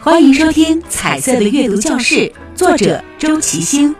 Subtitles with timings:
[0.00, 2.14] 欢迎收听《彩色的阅读教室》，
[2.54, 3.94] 作者周其星，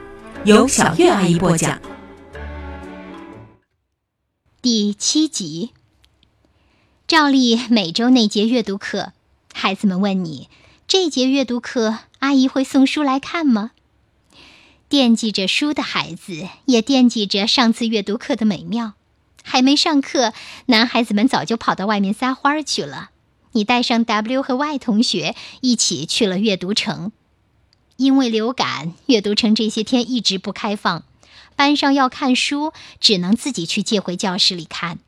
[0.45, 1.81] 由小月阿姨播讲。
[4.63, 5.71] 第七集，
[7.07, 9.13] 照例每周那节阅读课，
[9.53, 10.49] 孩子们问你：
[10.87, 13.73] 这节阅读课阿姨会送书来看吗？
[14.89, 18.93] 惦记着书的孩子，也惦记着上次阅读课的美妙。
[19.43, 20.33] 还没上课，
[20.67, 23.11] 男孩子们早就跑到外面撒欢儿去了。
[23.57, 27.11] 你带上 W 和 Y 同学一起去了阅读城，
[27.97, 31.05] 因为流感，阅读城这些天一直不开放。
[31.57, 34.99] 班上要看书，只能自己去借回教室里看。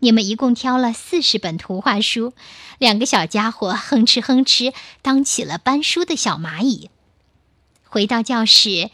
[0.00, 2.32] 你们一共挑了四十本图画书，
[2.78, 6.90] 两个小家伙哼哧哼哧当起了搬书的小蚂蚁。
[7.84, 8.90] 回到教室，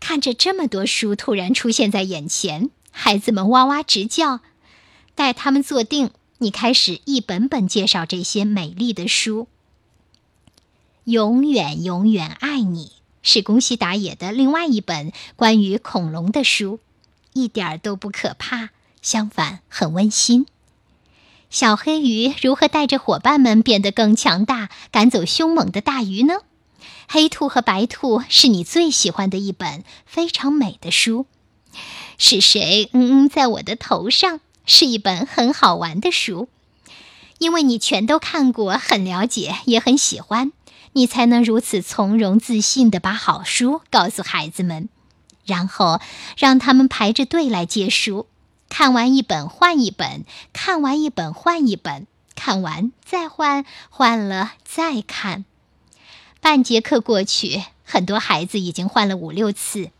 [0.00, 4.40] 看着这么多书突然出现在眼前，孩子们哇哇直叫。
[5.14, 6.10] 待他们坐定。
[6.42, 9.46] 你开始一本本介绍这些美丽的书。
[11.04, 12.90] 永远永远爱你
[13.22, 16.80] 是宫西达也的另外一本关于恐龙的书，
[17.32, 20.46] 一点儿都不可怕，相反很温馨。
[21.48, 26.38] 小黑鱼如何带着伙伴们变得更强大，赶走凶猛的大鱼呢？
[27.06, 31.26] 黑兔和白兔是你最喜欢的一本非常美的书。
[32.18, 34.40] 是谁嗯嗯在我的头上？
[34.64, 36.48] 是一本很好玩的书，
[37.38, 40.52] 因为你全都看过，很了解，也很喜欢，
[40.92, 44.88] 你才能如此从容自信地把好书告诉孩子们，
[45.44, 46.00] 然后
[46.36, 48.26] 让他们排着队来借书，
[48.68, 55.44] 看完一本换一本，看完一本换一本，看完再换，换了再看。
[56.40, 59.90] 半节课过去，很多孩子已经换了五六次。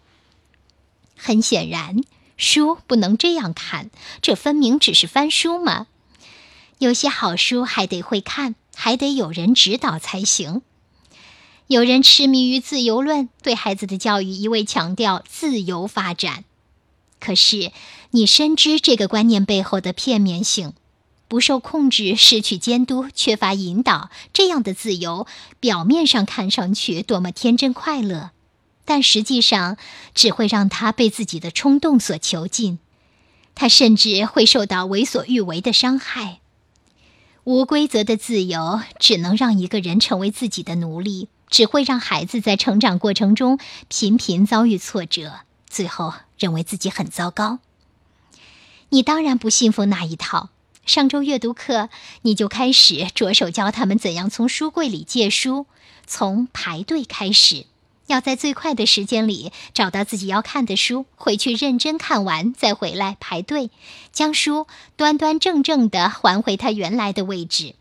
[1.17, 2.03] 很显然。
[2.37, 5.87] 书不能这样看，这分明只是翻书嘛。
[6.79, 10.63] 有些好书还得会看，还得有人指导才行。
[11.69, 16.45] 有人痴迷于自由论，对孩子的教育一味强调自由发展。
[17.21, 17.71] 可是
[18.11, 20.73] 你深知这个观念背后的片面性，
[21.29, 25.27] 不受控制、失去监督、缺乏引导，这样的自由，
[25.61, 28.33] 表面上看上去多么天真快乐。
[28.85, 29.77] 但实际上，
[30.15, 32.79] 只会让他被自己的冲动所囚禁，
[33.55, 36.41] 他甚至会受到为所欲为的伤害。
[37.45, 47.59] 无规则的自由只能让一个人成为自己的奴隶，只会让孩子在成长过程中频频遭遇挫折，最后认为自己很糟糕。
[48.91, 50.51] 你当然不信奉那一套。
[50.85, 51.89] 上周阅读课，
[52.23, 55.67] 你就开始着手教他们怎样从书柜里借书，
[56.07, 57.67] 从排队开始。
[58.13, 63.71] 要在最快的时间里找到自己要看的书，回去认真看完，再回来排队，
[64.13, 67.75] 将书端端正正地还回它原来的位置。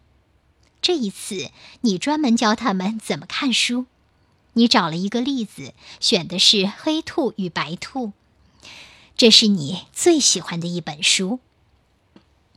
[0.82, 3.86] 这一次，你专门教他们怎么看书。
[4.54, 8.08] 你找了一个例子，选的是《黑兔与白兔》，
[9.18, 11.40] 这是你最喜欢的一本书。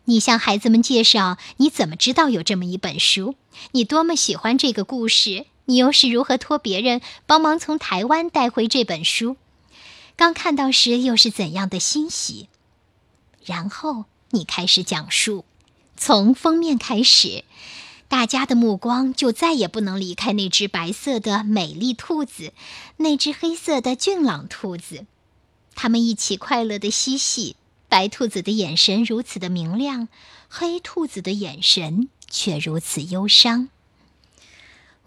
[0.04, 3.34] 你向孩子们介绍你怎么知道有这么一本书，
[3.72, 5.46] 你多么喜欢这个故事。
[5.66, 9.36] 你又是如何托别人帮忙从台湾带回这本书？
[10.16, 12.48] 刚看到时又是怎样的欣喜？
[13.44, 15.44] 然后你开始讲述，
[15.96, 17.44] 从封面开始，
[18.08, 22.52] 大家的目光就再也不能离开那只白色的美丽兔子，
[22.98, 25.06] 那只黑色的俊朗兔子，
[25.74, 27.56] 他们一起快乐的嬉戏。
[27.88, 30.08] 白兔子的眼神如此的明亮，
[30.48, 33.68] 黑兔子的眼神却如此忧伤。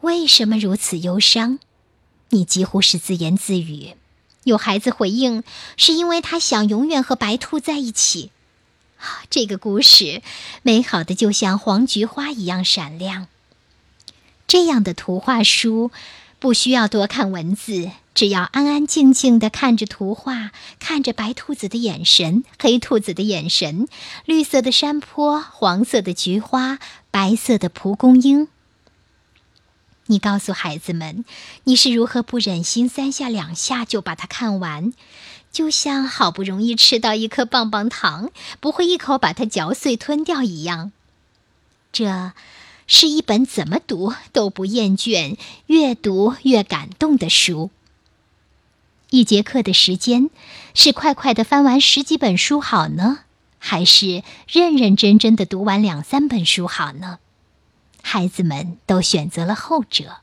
[0.02, 1.60] 为什么如此忧伤？
[2.30, 3.96] 你几乎是自言自语。
[4.44, 5.44] 有孩子回应
[5.76, 8.32] ：“是因为他想永远和白兔在一起。”
[9.00, 10.22] 啊，这个故事
[10.64, 13.28] 美好的就像黄菊花一样闪亮。
[14.48, 15.92] 这样的图画书
[16.40, 23.88] 不需要多看文字，只要安安静静的看着图画，看着白兔子的眼神，黑兔子的眼神，
[24.26, 26.80] 绿色的山坡，黄色的菊花，
[27.12, 28.48] 白色的蒲公英。
[30.08, 31.24] 你告诉孩子们，
[31.66, 34.94] 你是如何不忍心三下两下就把它看完，
[35.52, 40.92] 就像好不容易吃到一颗棒棒糖，不会一口把它嚼碎吞掉一样。
[41.92, 42.32] 这
[42.86, 47.70] 是一本怎么读都不厌倦、越读越感动的书。
[49.10, 50.30] 一节课的时间，
[50.74, 53.20] 是快快的翻完十几本书好呢，
[53.58, 57.20] 还是认认真真的读完两三本书好呢？
[58.10, 60.20] 孩子们都选择了后者。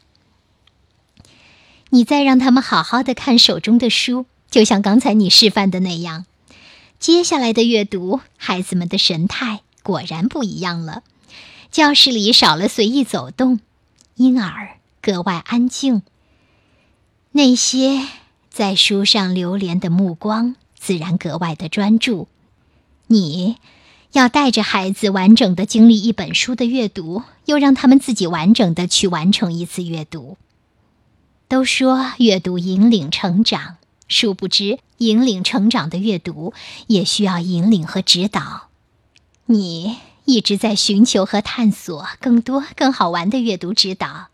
[1.91, 6.25] 你再让他们好好的看手中的书，就像刚才你示范的那样。
[6.99, 11.03] 接下来的阅读，孩子们的神态果然不一样了。
[11.71, 13.61] 教室里少了随意走动，
[14.15, 16.01] 因而格外安静。
[17.33, 18.09] 那些
[18.49, 22.29] 在书上流连的目光，自然格外的专注。
[23.09, 23.59] 你
[24.15, 30.37] 要带着孩子完整的经历一本书的阅读，又让他们自己完整的去完成一次阅读。
[31.49, 36.55] 都说阅读引领成长，殊不知引领成长的阅读
[36.87, 38.69] 也需要引领和指导。
[39.47, 39.97] 你
[40.27, 44.29] 一直在寻求和探索更多更好玩的阅读指导，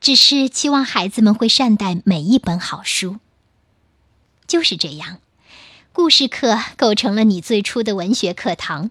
[0.00, 3.18] 只是期望孩子们会善待每一本好书。
[4.46, 5.18] 就是这样，
[5.92, 8.90] 故事课构成了你最初的文学课堂。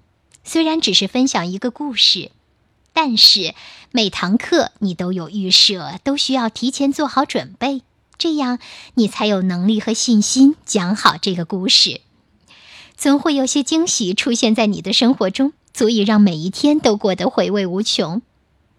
[0.50, 2.32] 虽然只是分享一个故事。
[2.92, 3.54] 但是
[3.92, 7.84] 每堂课你都有预设，都需要提前做好准备，
[8.18, 8.58] 这样
[8.96, 12.02] 你才有能力和信心讲好这个故事。
[12.98, 18.24] 总会有些惊喜出现在你的生活中，足以让每一天都过得回味无穷。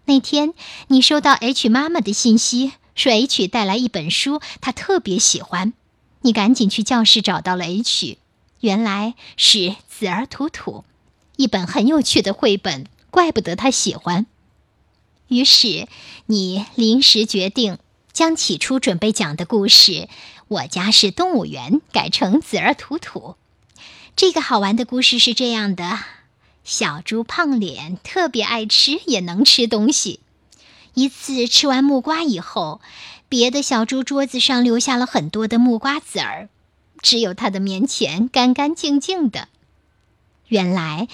[0.05, 0.53] 那天
[0.89, 5.71] 你收到 H 妈妈的信息，说 H 带来一本书，她特别喜欢。
[6.21, 8.17] 你赶紧去教室找到了 H，
[8.59, 9.57] 原来是
[9.89, 10.83] 《子儿图图》，
[11.41, 12.85] 一本很有趣的绘本。
[13.09, 14.25] 怪不得他喜欢。
[15.27, 15.87] 于是，
[16.27, 17.77] 你临时决定
[18.13, 19.91] 将起初准备讲的故事
[20.47, 23.19] 《我家是动物园》改成《子儿吐吐》。
[24.15, 25.99] 这个好玩的故事是这样的：
[26.63, 30.21] 小猪胖脸特别爱吃，也能吃东西。
[30.93, 32.79] 一次吃完木瓜以后，
[33.27, 36.47] 别的小猪桌子上留下了很多的木瓜籽儿，
[37.01, 39.49] 只有他的面前干干净净的。
[40.51, 41.07] 原来。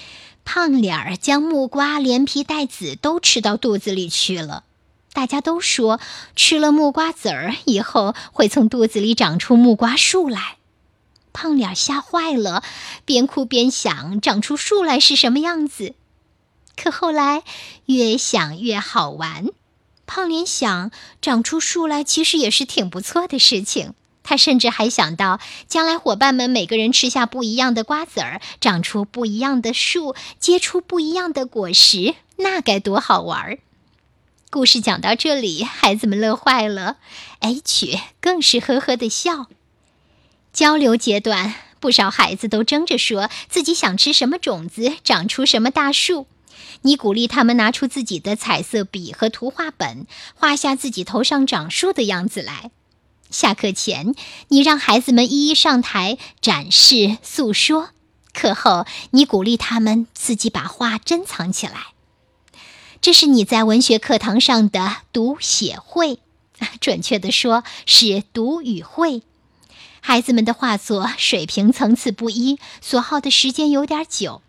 [0.50, 4.63] 胖脸儿将木瓜连皮带籽都吃到肚子里去了。
[5.12, 6.00] 大家都说，
[6.38, 10.56] 吃了木瓜籽儿以后会从肚子里长出木瓜树来。
[11.34, 12.63] 胖脸吓坏了，
[13.04, 15.95] 边哭边想长出树来是什么样子。
[16.78, 17.44] 可后来
[17.88, 19.48] 越想越好玩。
[20.06, 20.92] 胖脸想，
[21.22, 23.94] 长出树来其实也是挺不错的事情。
[24.28, 25.40] 他甚至还想到，
[25.70, 33.60] 将来伙伴们每个人吃下不一样的瓜子儿，长出不一样的树，结出不一样的果实，那该多好玩儿！
[34.50, 36.98] 故事讲到这里，孩子们乐坏了
[37.40, 39.48] ，H 更是呵呵的笑。
[40.52, 46.28] 交流阶段，不少孩子都争着说自己想吃什么种子，长出什么大树。
[46.82, 52.72] 你鼓励他们拿出自己的彩色笔和图画本，画下自己头上长树的样子来。
[53.30, 54.16] 下课前，
[54.50, 57.90] 你让孩子们一一上台展示、诉说；
[58.34, 61.88] 课后，你鼓励他们自己把画珍藏起来。
[63.00, 66.20] 这是你在文学课堂上的读写会，
[66.82, 69.22] 准确的说是读语会。
[70.00, 74.42] 孩子们的画作水平层次不一，所耗的时间有点久。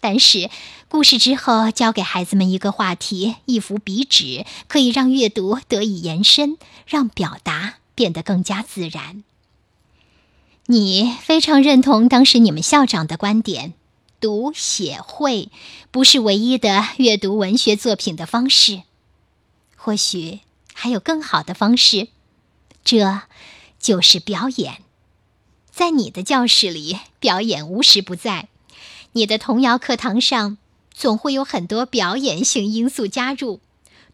[0.00, 0.50] 但是，
[0.88, 6.56] 故事之后交给孩子们一个话题、一幅笔纸，可以让阅读得以延伸，
[6.86, 7.76] 让表达。
[7.94, 9.22] 变得更加自然。
[10.66, 13.74] 你非常认同当时你们校长的观点：
[14.20, 15.50] 读写会
[15.90, 18.82] 不是唯一的阅读文学作品的方式，
[19.76, 20.40] 或许
[20.72, 22.08] 还有更好的方式，
[22.82, 23.20] 这
[23.78, 24.78] 就是表演。
[25.70, 28.48] 在你的教室里，表演无时不在；
[29.12, 30.56] 你的童谣课堂上，
[30.94, 33.60] 总会有很多表演性因素加入。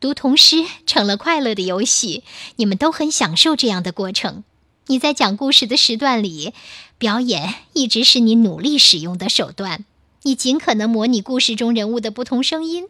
[0.00, 2.24] 读童诗成了快乐的游戏，
[2.56, 4.44] 你们都很享受这样的过程。
[4.86, 6.54] 你在讲故事的时段里，
[6.96, 9.84] 表演一直是你努力使用的手段。
[10.22, 12.86] 你尽可能模拟故事中人物的不同声音，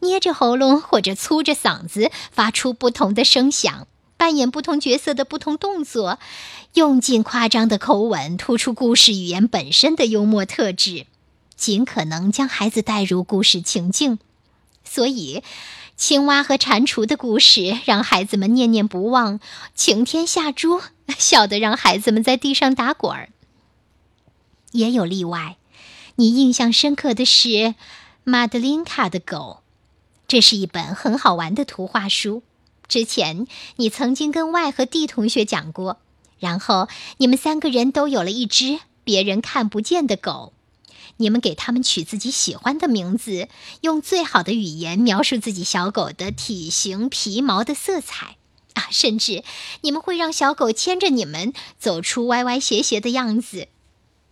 [0.00, 6.18] 捏着喉咙或者粗着嗓子发出不同的声响，扮演不同角色的不同动作，
[6.72, 11.04] 用尽夸张的口吻突出故事语言本身的幽默特质，
[11.54, 14.18] 尽可能将孩子带入故事情境。
[14.82, 15.42] 所以。
[15.96, 19.38] 青蛙和蟾蜍的故事让孩子们念念不忘，
[19.74, 20.80] 晴天下猪
[21.16, 23.30] 笑得让孩子们在地上打滚儿。
[24.72, 25.56] 也有例外，
[26.16, 27.48] 你印象深刻的是
[28.24, 29.62] 《马德琳卡的狗》，
[30.26, 32.42] 这是一本很好玩的图画书。
[32.88, 33.46] 之前
[33.76, 35.98] 你曾经跟 Y 和 D 同学讲过，
[36.40, 40.52] 然后你们三个人都有了一只别人看不见的狗。
[41.16, 43.48] 你们给他们取自己喜欢的名字，
[43.82, 48.36] 用最好的语言描述自己小狗的体型、皮毛的色彩
[48.74, 48.88] 啊！
[48.90, 49.44] 甚至
[49.82, 53.68] 你们会让小狗牵着你们走出歪歪斜斜的样子。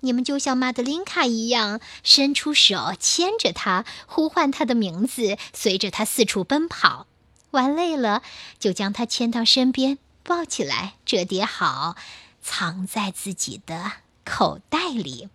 [0.01, 7.07] 你们就像玛德琳卡一样，伸出手牵着它，呼唤它的名字，随着它四处奔跑。
[7.53, 8.23] 玩累了，
[8.59, 11.95] 就将它牵到身边，抱起来，折叠好，
[12.43, 13.93] 藏在自己的
[14.25, 15.29] 口袋里。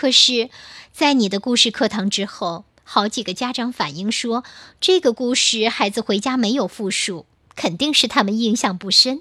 [0.00, 0.48] 可是，
[0.94, 4.44] 在你的故事课堂之后，好几个家长反映说，
[4.80, 9.20] 这个故事孩子回家没有复述，肯定是他们印象不深。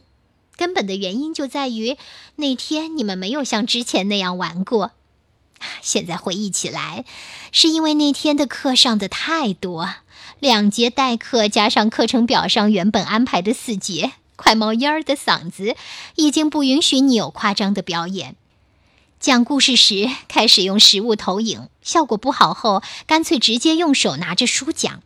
[0.56, 1.98] 根本的原因就在于
[2.38, 4.92] 那天你们没有像之前那样玩过。
[5.82, 7.04] 现在回忆起来，
[7.52, 9.96] 是因为那天的课上的太多，
[10.40, 15.76] 两节代课加上课程表上原本安排的四节，快冒烟儿的嗓子
[16.16, 18.38] 已经不允许你有夸张的表演。
[19.20, 25.04] 讲故事时开始用实物投影，效果不好后，干脆直接用手拿着书讲。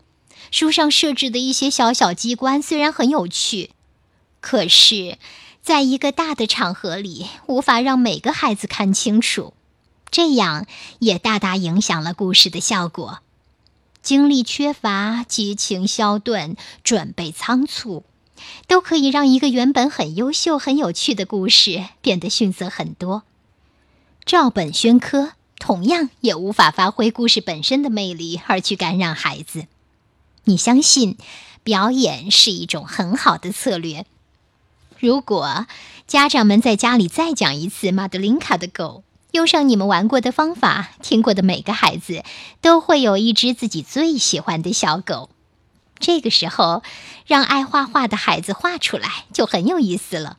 [0.52, 3.72] 书上设置的一些小小机关虽然很有趣，
[4.40, 5.18] 可是，
[5.64, 9.56] 在一个大的场合里，无法让每个孩子看清楚，
[10.12, 10.68] 这样
[11.00, 13.18] 也大大影响了故事的效果。
[14.04, 18.04] 精力缺乏、激情消顿、准备仓促，
[18.68, 23.24] 都可以让一个原本很优秀、很有趣的故事变得逊色很多。
[24.26, 29.68] 照本宣科，同样也无法发挥故事本身的魅力，而去感染孩子。
[30.46, 31.18] 你相信，
[31.64, 34.06] 表演是一种很好的策略。
[34.98, 35.68] 如果
[36.08, 42.24] 家长们在家里再讲一次《马德琳卡的狗》，用上你们玩过的方法，听过的每个孩子
[42.62, 45.30] 都会有一只自己最喜欢的小狗。
[46.00, 46.82] 这个时候，
[47.26, 50.38] 让爱画画的孩子画出来，就很有意思了。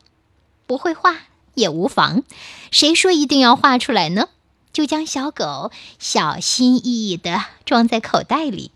[0.65, 1.17] 不会画。
[1.55, 2.23] 也无妨，
[2.71, 4.29] 谁说一定要画出来呢？
[4.71, 8.71] 就将小狗小心翼翼地装在口袋里。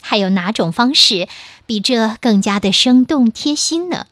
[0.00, 1.28] 还有哪种方式
[1.64, 4.06] 比这更加的生动贴心呢？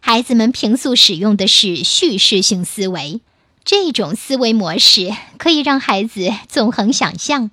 [0.00, 3.20] 孩子们平素使用的是叙事性思维，
[3.64, 7.50] 这种思维模式可以让孩子纵横想象，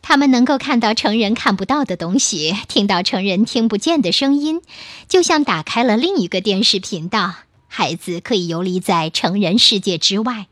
[0.00, 4.62] 他们能够看到成人看不到的东西，听到成人听不见的声音，
[5.08, 7.34] 就像打开了另一个电视频道。
[7.74, 10.46] 孩子可以游离在成人世界之外，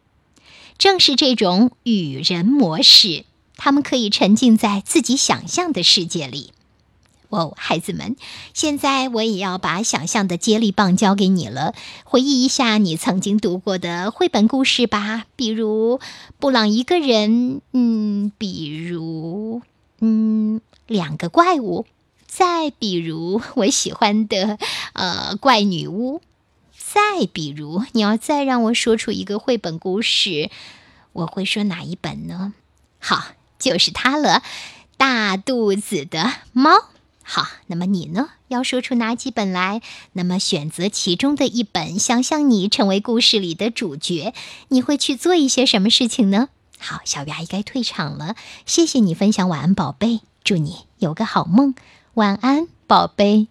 [0.79, 3.27] 正是这种与人模式，
[3.59, 6.55] 他们可以沉浸在自己想象的世界里。
[7.29, 8.17] 哦，孩子们，
[8.55, 11.75] 现在我也要把想象的接力棒交给你了。
[12.05, 15.99] 回忆一下你曾经读过的绘本故事吧，比如
[16.39, 19.61] 《布朗一个人》，嗯，比如，
[20.01, 21.85] 嗯，两个怪物，
[22.27, 24.59] 再比如我喜欢的，
[24.95, 26.23] 呃，怪女巫。
[26.93, 30.51] 再比如，你要再让我说出一个绘本故事，
[31.13, 32.53] 我会说哪一本呢？
[32.99, 33.27] 好，
[33.61, 34.43] 就是它了，
[34.97, 36.71] 《大肚子的猫》。
[37.23, 38.31] 好，那么你呢？
[38.49, 39.83] 要说出哪几本来？
[40.15, 44.35] 那么选择其中的一本，想象你成为故事里的主角，
[44.67, 46.49] 你会去做一些什么事情呢？
[46.81, 48.35] 好，小鱼阿姨该退场了，
[48.67, 51.77] 谢谢你分享，晚安，宝贝，祝你有个好梦，
[52.15, 53.51] 晚安，宝贝。